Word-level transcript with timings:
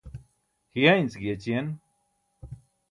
hiẏanc 0.73 1.11
giyaćiyen 1.21 1.67